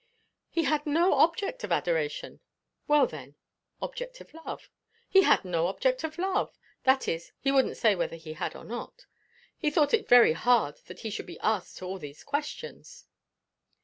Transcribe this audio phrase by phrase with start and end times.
[0.49, 2.39] He had no object of adoration.
[2.87, 3.35] Well, then,
[3.83, 4.67] object of love?
[5.07, 8.63] He had no object of love; that is, he wouldn't say whether he had or
[8.63, 9.05] not.
[9.59, 13.05] He thought it very hard that he should be asked all these questions.